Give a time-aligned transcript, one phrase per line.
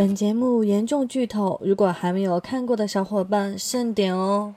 [0.00, 4.54] 本节目严重剧透，如果还没有看过的小伙伴慎点哦。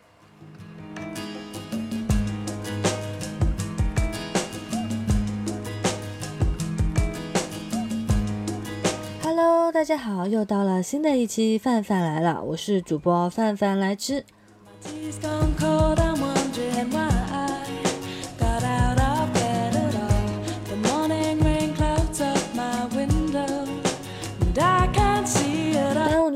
[9.21, 14.23] Hello，大家好，又到了新的一期范范来了，我是主播范范来吃。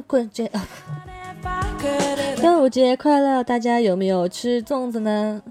[0.08, 0.50] 端午节，
[2.40, 3.44] 端午节快乐！
[3.44, 5.42] 大家有没有吃粽子呢？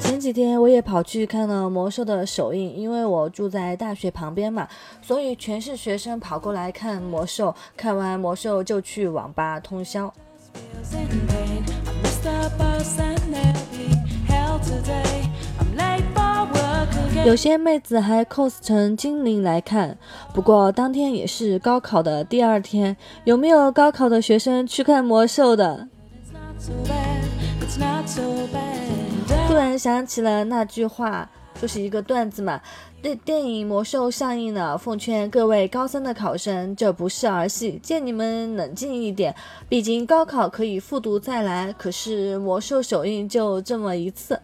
[0.00, 4.66] 前几天我也跑去看了魔兽的首映，因为我住在大学旁边嘛，
[5.00, 7.54] 所以全是学生跑过来看魔兽。
[7.76, 10.12] 看完魔兽就去网吧通宵。
[17.24, 19.96] 有些妹子还 cos 成精灵来看，
[20.34, 25.88] 不过当天也是高考的第二天，有没有高考的学生去看魔兽的？
[29.46, 32.60] 突然想起了那句话，就是一个段子嘛。
[33.00, 39.34] 电电影《魔兽》上映了，奉劝各位高三的考生，这不是儿戏，见你们冷静一点。
[39.68, 44.40] 毕竟高考可以复读再来，可是魔兽首映就这么一次。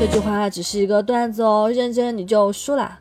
[0.00, 3.00] 这句话只是一个段子哦，认真你就输了。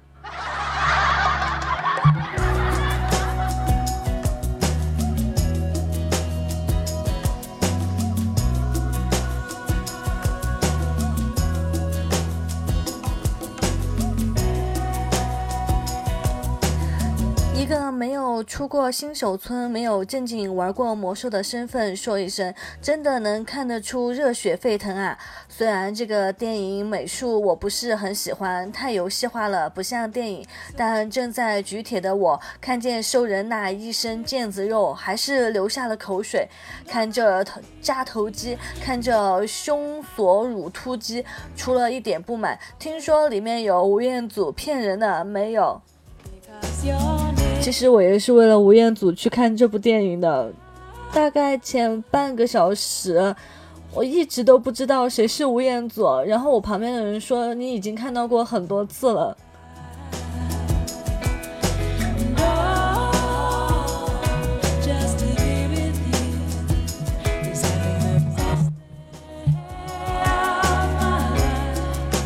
[18.43, 25.17] 出过新手村、没有正经玩过魔兽的身份说一声，真的能看得出热血沸腾啊！
[25.47, 30.45] 虽然这个电影美术我不是很喜欢，太游戏化了，不像电影，
[30.75, 36.47] 但正在举铁的我看见兽人那一身腱子肉，还是流下了口水。
[36.87, 37.45] 看着
[37.81, 42.59] 加头肌，看着胸锁乳突肌，出了一点不满。
[42.77, 45.81] 听说里面有吴彦祖，骗人的，没有。
[47.61, 50.51] 其实我也是为了吴彦祖去看这部电影的，
[51.13, 53.35] 大概前半个小时，
[53.93, 56.03] 我一直都不知道谁是吴彦祖。
[56.25, 59.37] 然后我旁边的人说：“你已经看到过很多次了。”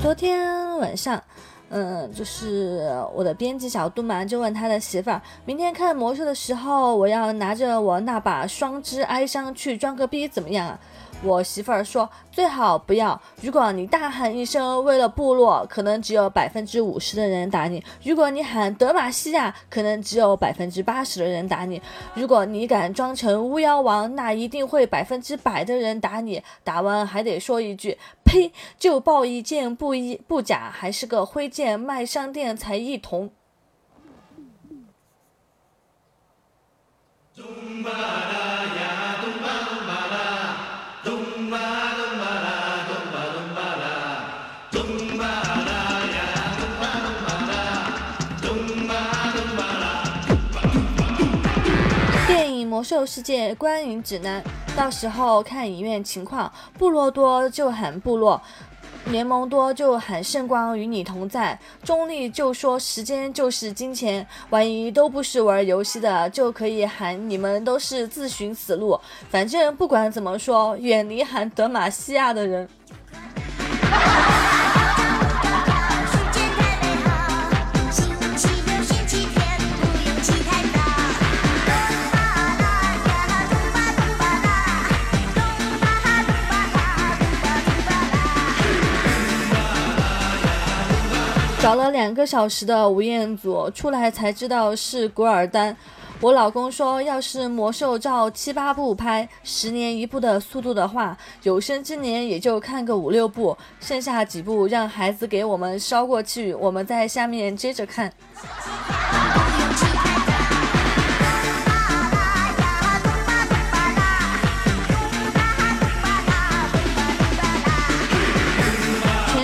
[0.02, 1.22] 昨天晚上。
[1.76, 10.80] 嗯，就是我的编辑小杜嘛，就问他的媳妇儿，明天看魔兽的时候，我要拿着我那把双之哀伤去装个逼，怎么样啊？
[11.24, 13.20] 我媳妇儿说最好不要。
[13.42, 21.80] 如果你大喊一声为了部落，可能只有百分之五十的人打你；如果你喊德玛西亚，可能只有百分之八十的人打你；
[22.14, 26.44] 如果你敢装成巫妖王，那一定会百分之百的人打你。
[26.64, 28.52] 打完还得说一句：呸！
[28.78, 33.32] 就爆一件布衣布甲，还是个灰剑，卖商店才一铜。
[52.66, 54.44] 魔兽世界观影指南，
[54.76, 58.42] 到时候看影院情况，部落多就喊部落，
[59.06, 69.00] 联盟多就喊圣光与你同在，中立就说时间就是金钱，万一都不是玩游戏的，就可以喊你们都是自寻死路。
[69.30, 72.68] 反正不管怎么说，远离喊德玛西亚的人。
[91.74, 95.76] 找了两个小时的吴彦祖出来才知道是古尔丹。
[96.22, 108.14] 我老公说，要是魔兽照七八部拍，十年一部的速度的话，有生之年也就看个五六部，剩下几部让孩子给我们烧过去，我们在下面接着看。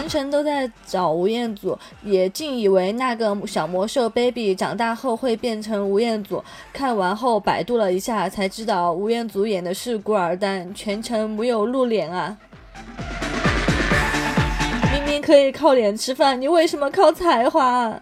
[0.10, 6.44] 程都在找吴彦祖，也竟以为那个小魔兽 baby 长大后会变成吴彦祖。
[6.74, 12.36] 看完后百度了一下，才知道吴彦祖演的是古尔丹，全程没有露脸啊。
[14.92, 18.02] 明明可以靠脸吃饭，你为什么靠才华？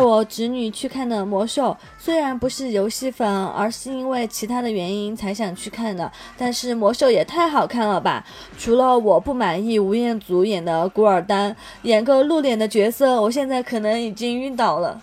[0.00, 6.10] 我侄女去看的魔兽，虽然不是游戏粉，而是因为其他的原因才想去看的。
[6.38, 8.24] 但是魔兽也太好看了吧！
[8.58, 15.00] 除了我不满意吴彦祖演的古尔丹，演个露脸的角色，我现在可能已经晕倒了。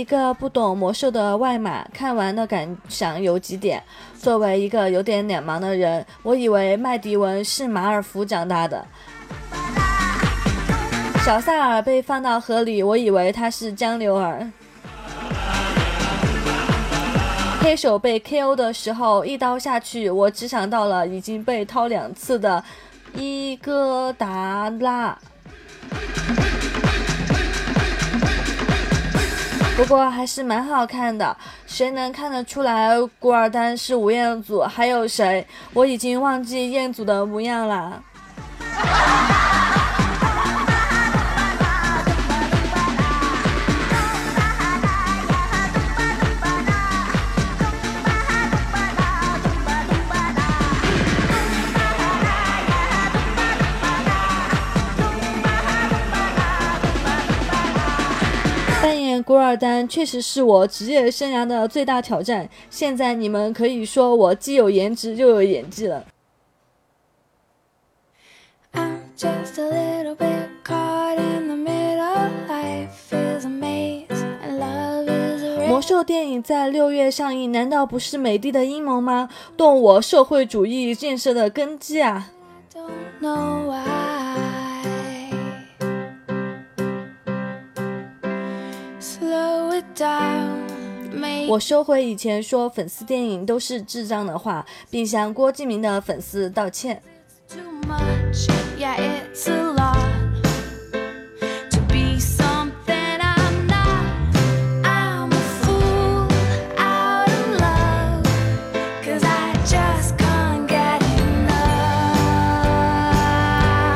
[0.00, 3.82] 一个不懂魔兽的外码，看完的感想有几点。
[4.18, 8.82] 作为一个有点脸盲的人，我以为麦迪文是马尔福长大的。
[11.22, 14.50] 小萨尔被放到河里，我以为他是江流儿。
[17.60, 22.64] 黑手被 KO 的时候，一刀下去，我只想到了已经被掏两次的
[23.14, 25.18] 伊戈达拉。
[29.80, 31.34] 不过还是蛮好看的，
[31.66, 34.60] 谁能看得出来古尔丹是吴彦祖？
[34.60, 35.46] 还有谁？
[35.72, 38.04] 我已经忘记彦祖的模样了。
[59.40, 62.46] 古尔丹确实是我职业生涯的最大挑战。
[62.68, 66.04] 现在你们可以说我既有颜值又有演技了。
[75.66, 79.30] 魔兽电影在六月上映，难道不是美帝的阴谋吗？
[79.56, 82.30] 动我社会主义建设的根基啊！
[91.48, 97.02] 我收回以前说粉丝电影都是智障的话，并向郭敬明的粉丝道歉。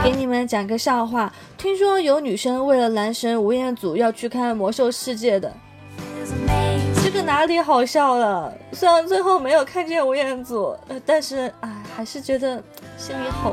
[0.03, 5.51] 给你们讲个笑话，听说有女生为了男神吴彦祖要去看《魔兽世界》的。
[7.15, 8.53] 这个哪里好笑了？
[8.73, 10.77] 虽然最后没有看见吴彦祖，
[11.07, 12.61] 但是哎，还是觉得
[12.97, 13.53] 心里好。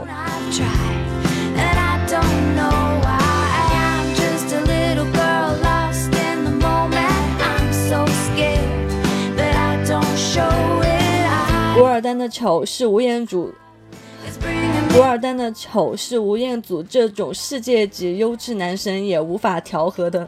[11.75, 13.53] 古尔丹的丑是吴彦祖，
[14.91, 20.27] 古尔丹的丑是吴彦祖这种世界级优质男神也无法调和的。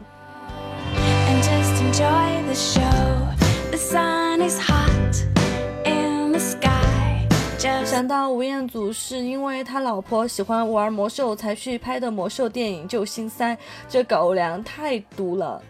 [7.84, 13.56] 想到吴彦祖是因为他老婆喜欢玩魔兽才去拍的魔兽电影，就心塞，
[13.88, 15.62] 这狗粮太毒了。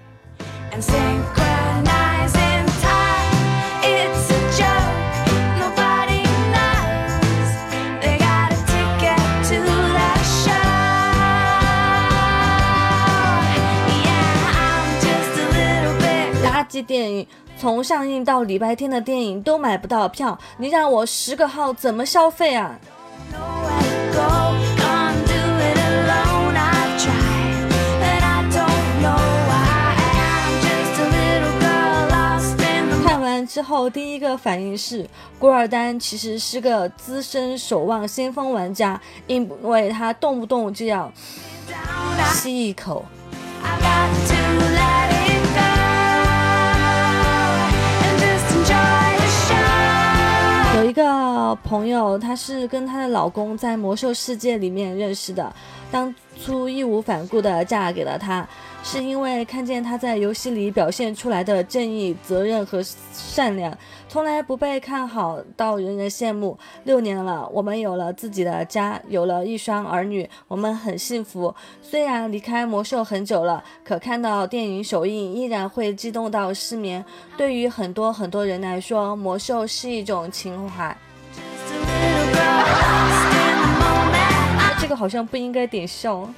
[16.42, 17.26] 垃圾电影
[17.64, 22.78] 从上映到礼拜天的电影都买不到票，你让我十个号怎么消费啊？
[33.02, 41.10] 看完之后，第一个反应是，古尔丹其实是个资深守望先锋玩家，因为他动不动就要
[42.34, 43.02] 吸一口。
[50.74, 55.54] 有一个朋友，她是跟她的老公在魔兽世界里面认识的，
[55.90, 56.12] 当
[56.44, 58.46] 初义无反顾的嫁给了他。
[58.82, 63.72] 是因为看见他在游戏里表现出来的正义、责任和善良，
[64.14, 66.56] 从来不被看好到人人羡慕。
[66.84, 71.52] 六年了，我们有了自己的家，有了一双儿女，我们很幸福。
[71.82, 77.04] 虽然离开魔兽很久了，可看到电影首映依然会激动到失眠。
[77.36, 80.96] 对于很多很多人来说，魔兽是一种情怀。
[84.78, 86.30] 这个好像不应该点笑。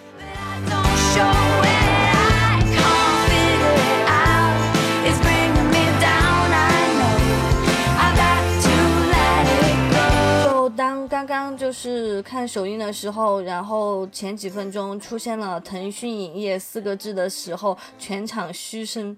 [11.09, 19.17] 当刚刚就是看首映的时候，然后前几分钟出现了腾讯影业四个字的时候，全场嘘声。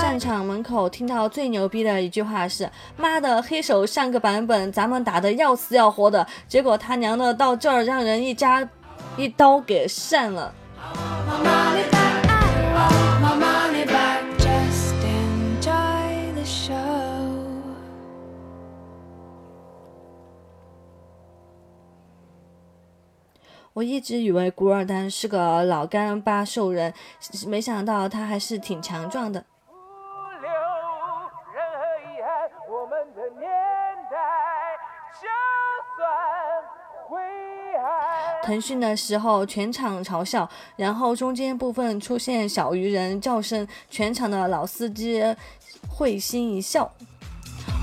[0.00, 8.68] 散场门口听到最牛逼的一句话是：“妈的，黑手上个版本咱们打的要死要活的，结果他娘的到这儿让人一家
[9.16, 10.54] 一刀给扇了。”
[23.74, 26.94] 我一直以为古尔丹是个老干巴瘦人，
[27.48, 29.44] 没想到他还是挺强壮的。
[38.44, 45.22] 腾讯的时候，全场嘲笑，然后中间部分出现小鱼人叫声，全场的老司机
[45.88, 46.90] 会心一笑。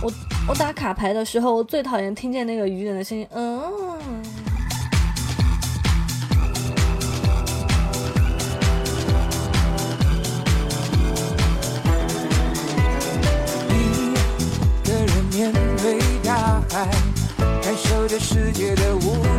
[0.04, 0.12] 我
[0.48, 4.21] 我打卡牌的时候，我最讨厌听见那个鱼人的声音，嗯。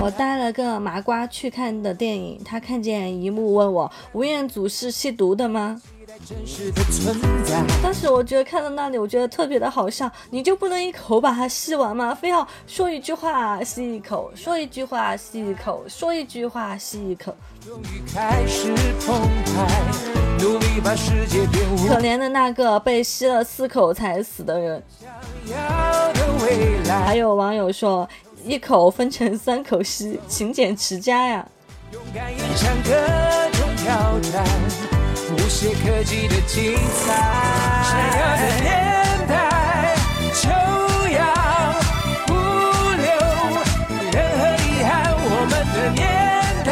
[0.01, 5.81] 我带了个麻瓜去看的电影，他看见一幕问我：“吴彦祖是吸毒的吗？”
[7.83, 10.11] 当时我觉得看到那里，我觉得特别的好笑。
[10.31, 12.15] 你就不能一口把它吸完吗？
[12.15, 17.35] 非要说一句话吸一口，说一句话吸一口，说一句话吸一口。
[21.89, 24.83] 可怜的那个被吸了四口才死的人。
[27.05, 28.09] 还有网友说，
[28.45, 31.47] 一口分成三口吸，勤俭持家呀。
[35.35, 37.15] 无懈可击的精彩。
[37.85, 38.69] 闪耀的年
[39.29, 39.95] 代，
[40.35, 40.49] 就
[41.11, 41.21] 要
[42.27, 43.07] 不留
[44.11, 44.91] 任何遗憾。
[45.15, 46.03] 我们的年
[46.65, 46.71] 代，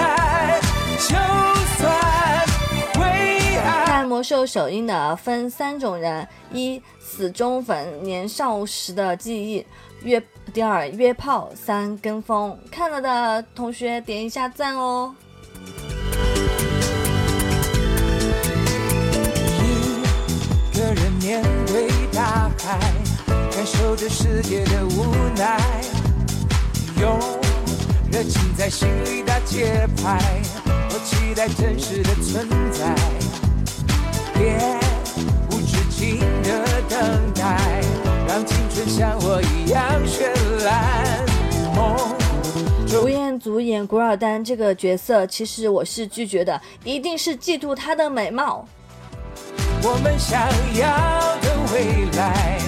[0.99, 1.09] 就
[1.79, 1.81] 算
[2.95, 3.01] 灰
[3.59, 3.67] 暗。
[3.87, 9.65] 看魔兽首映的分三种人：一死忠粉，年少时的记忆；
[10.03, 12.59] 约第二约炮，三跟风。
[12.71, 15.15] 看了的同学点一下赞哦。
[20.73, 22.79] 一个人面对大海，
[23.51, 25.05] 感受着世界的无
[25.37, 25.61] 奈，
[26.99, 27.19] 用
[28.11, 30.19] 热情在心里打节拍，
[30.67, 32.95] 我期待真实的存在，
[34.33, 34.59] 别
[35.51, 37.83] 无止境的等待，
[38.31, 40.31] 让青春像我一样绚
[40.65, 41.27] 烂。
[43.03, 48.65] 吴彦祖演古尔丹这个角色，其实我是拒绝的，一定是嫉妒她的美貌。
[49.83, 50.41] 我们想
[50.79, 50.87] 要
[51.41, 52.61] 的未来，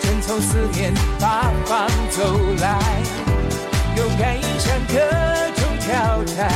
[0.00, 2.80] 正从思念八方走来，
[3.96, 4.96] 勇敢迎向各
[5.54, 6.50] 种挑战，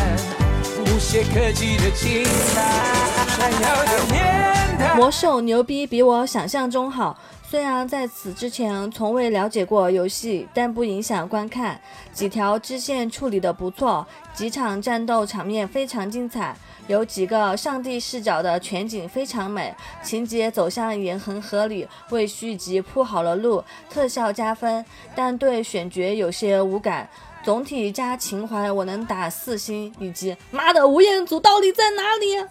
[0.81, 2.61] 无懈可击的精彩。
[3.29, 7.17] 闪耀的年代，魔兽牛逼比我想象中好。
[7.51, 11.81] 虽然在此之前从未了解过游戏，但不影响观看。
[12.13, 16.57] 几条支线处理的不错，几场战斗场面非常精彩。
[16.87, 27.11] 有几个上帝视角的全景非常美，情节走向也很合理，为续集铺好了路，特效加分，但对选角有些无感。
[27.43, 29.93] 总体加情怀，我能打四星。
[29.99, 32.47] 以及妈的，吴彦祖到底在哪里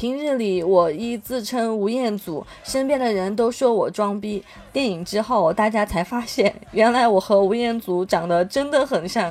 [0.00, 4.42] 平日里我一自称吴彦祖，身边的人都说我装逼。
[4.72, 9.30] 电影之后，大家才发现，原来我和吴彦祖长得真的很像。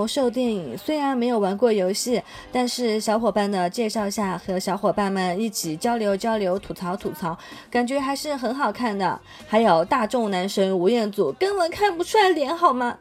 [0.00, 7.36] 魔兽电影虽然没有玩过游戏，但是小伙伴的介绍下和小伙伴们一起交流交流、吐槽吐槽，
[7.70, 9.20] 感觉还是很好看的。
[9.46, 12.96] 还有大众男神吴彦祖，根本看不出来脸好吗？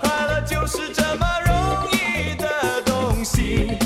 [0.00, 1.54] 快乐就是这么容
[1.90, 3.85] 易的东西。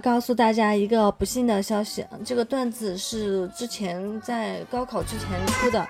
[0.00, 5.86] 告诉大家一个不幸的消息，这个段子是之前在高考之前出的。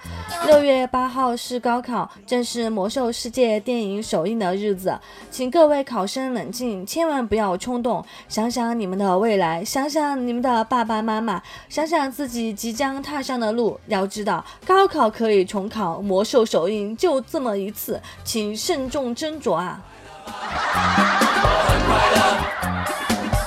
[0.46, 4.98] 六月八号是高考，正是《魔兽世界》电影首映的日子，
[5.30, 13.78] 请各位考生冷静，千万不要冲动，想想你们的未来，想想你们的爸爸妈妈，想想自己即将踏上的路。
[13.86, 19.80] 要知道，高考可以重考，魔兽首映就这么一次，请慎重斟酌啊！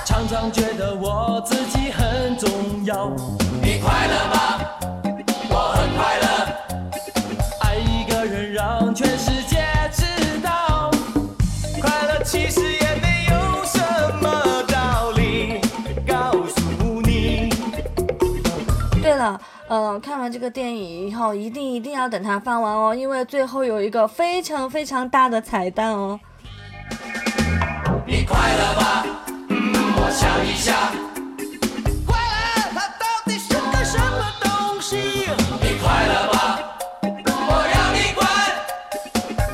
[0.06, 2.48] 常常觉得我自己很重
[2.84, 3.10] 要。
[3.60, 4.60] 你快乐吗？
[5.50, 6.26] 我很快乐。
[7.60, 10.92] 爱一个人让全世界知道，
[11.82, 13.80] 快乐其实也没有什
[14.22, 15.60] 么道理。
[16.06, 17.50] 告诉你。
[19.02, 26.20] 对了，嗯，看完这个电影以后，一定一定要等它放完哦，因为最后有一个非常非常大的彩蛋哦。
[28.06, 29.04] 你快乐吗？
[30.16, 30.72] 想一下，
[32.06, 32.24] 快乐
[32.72, 34.96] 它到底是个什么东西？
[35.60, 36.58] 你快乐吗？
[37.28, 38.26] 我要你管，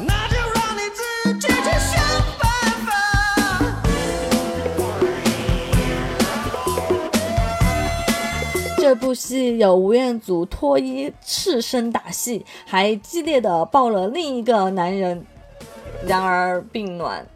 [0.07, 1.99] 那就让你自己去想
[2.39, 2.47] 办
[2.87, 2.89] 法。
[8.77, 15.27] 这部戏有吴彦祖脱衣赤身打戏，还激烈的抱了另一个男人，
[16.07, 17.27] 然而并卵。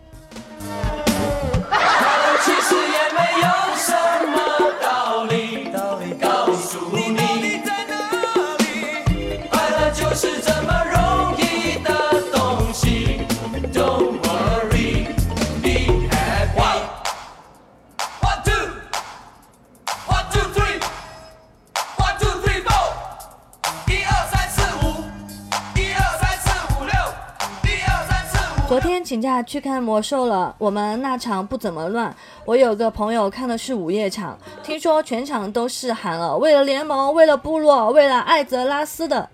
[29.07, 32.13] 请假去看魔兽了，我们那场不怎么乱。
[32.45, 39.29] 我有个朋友看的是午夜场，听说全场都是喊了“为了联盟，为了部落，为了艾泽拉斯”的。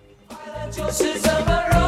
[0.71, 1.82] 就是这么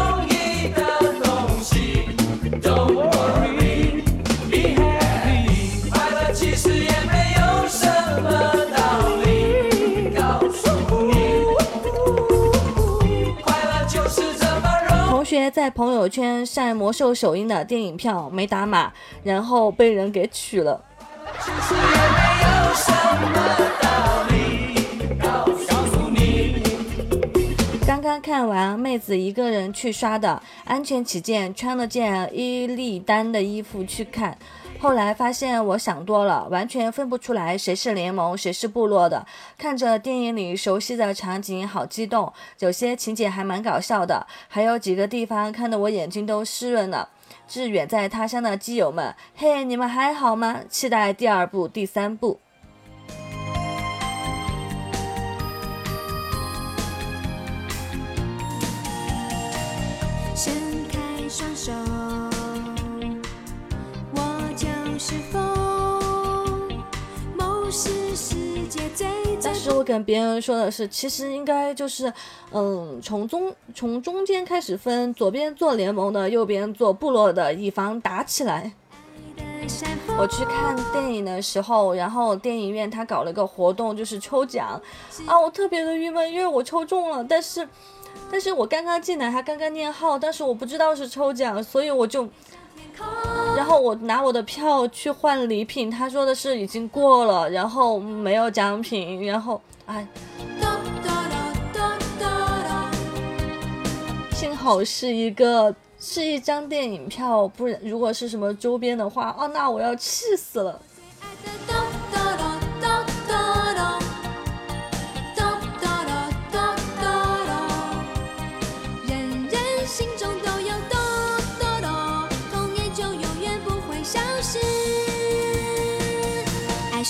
[15.54, 20.82] 在朋友圈晒魔兽首映的电影票没打码，然后被人给取了。
[27.86, 34.36] 刚刚看完，妹子一个人去刷的，安全起见穿了件伊利丹的衣服去看。
[34.84, 39.26] 后来发现我想多了，完全分不出来谁是联盟，谁是部落的。
[39.56, 47.08] 看着电影里熟悉的场景，好激动，有些情节还蛮搞笑的，还有几个地方看得我眼睛都湿润了。
[47.48, 50.60] 致远在他乡的基友们，嘿，你们还好吗？
[50.68, 52.40] 期待第二部、第三部。
[69.42, 72.12] 但是我跟别人说的是，其实应该就是，
[72.52, 78.72] 嗯，从中从中间开始分，左边做联盟的，右边做部落的，以防打起来。
[80.16, 84.80] 我去看电影的时候，然后电影院他搞了个活动，就是抽奖，
[85.26, 87.68] 啊，我特别的郁闷，因为我抽中了，但是，
[88.30, 92.28] 但是我刚刚进来，还刚刚念号，但是我不知道是抽奖，所以我就。
[93.56, 100.06] 然后我拿我的票去换礼品，他说的是已经过了，然后没有奖品，然后哎，
[104.32, 110.80] 幸好是一个是一张电影票，不然如果是什么周边的话，哦，那我要气死了。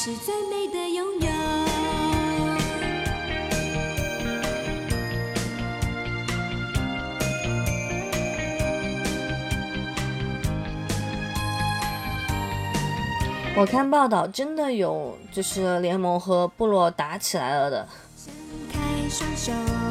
[0.04, 1.28] 是最美的拥有。
[13.56, 17.88] 我看报道，真的有就是联盟和部落打起来了的。
[19.46, 19.83] 我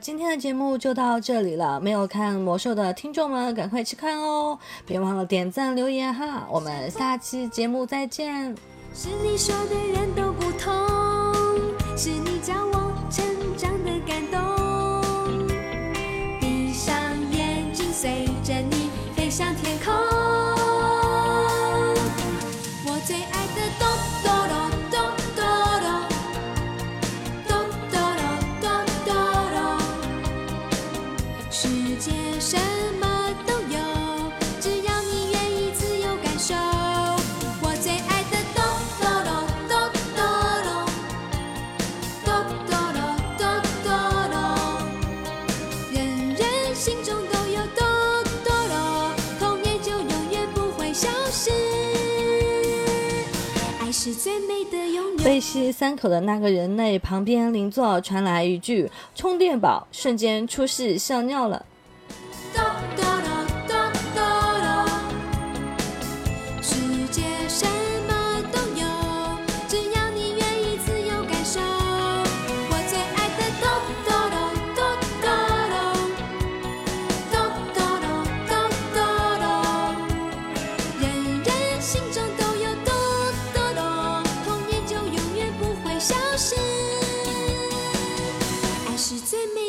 [0.00, 1.78] 今天的节目就到这里了。
[1.78, 4.58] 没有看魔兽的听众们，赶快去看哦！
[4.86, 6.46] 别忘了点赞留言哈。
[6.50, 8.54] 我们下期节目再见。
[8.94, 10.72] 是你说的人都不同，
[11.96, 12.79] 是你教我。
[54.02, 55.18] 是最美的拥有。
[55.22, 61.66] 被吸三口的那个人类旁边邻座传来一句充电宝瞬间出戏笑尿了。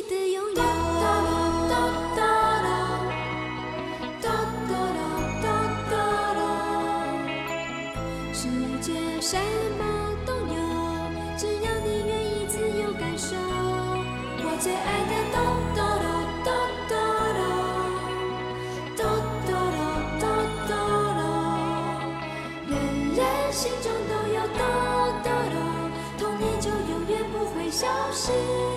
[0.09, 0.63] 的拥有啦
[0.99, 1.05] 啦
[2.17, 2.21] 啦
[2.57, 2.71] 啦
[8.33, 8.47] 世
[8.81, 9.37] 界什
[9.77, 9.81] 么
[10.25, 10.55] 都有
[11.37, 13.35] 只要你愿意自由感受
[14.43, 15.37] 我最爱的豆
[15.75, 16.05] 豆啦
[16.45, 16.49] 豆
[16.89, 16.95] 豆
[17.37, 17.41] 啦
[18.97, 18.99] 豆
[19.45, 19.77] 豆啦
[20.19, 20.23] 豆
[20.67, 20.71] 豆
[21.19, 21.21] 啦
[22.67, 22.71] 人
[23.15, 23.19] 人
[23.51, 24.59] 心中都有哆
[25.23, 25.55] 哆啦
[26.17, 28.70] 童年就永远不会消失。